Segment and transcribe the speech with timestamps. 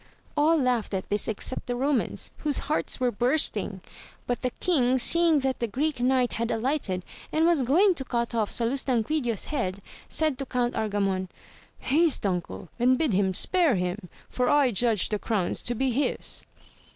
[0.35, 3.81] All laughed at this ex cept the Romans, whose hearts were bursting.
[4.25, 8.33] But the king seeing that the Greek Knight had alighted and was going to cut
[8.33, 9.77] off Salustanquidio's head,
[10.09, 11.29] said to Count Argamon,
[11.83, 16.45] hsuste uncle, and bid him spare him, for I judge the crowns to be his.